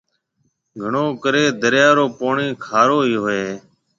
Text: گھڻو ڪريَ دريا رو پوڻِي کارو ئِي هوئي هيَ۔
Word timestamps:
گھڻو 0.81 1.05
ڪريَ 1.23 1.43
دريا 1.61 1.87
رو 1.97 2.05
پوڻِي 2.19 2.47
کارو 2.65 2.97
ئِي 3.07 3.13
هوئي 3.21 3.39
هيَ۔ 3.47 3.53